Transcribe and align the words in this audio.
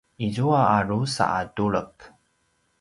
izua 0.27 0.61
a 0.69 0.77
drusa 0.87 1.25
a 1.39 1.43
tulek 1.55 1.95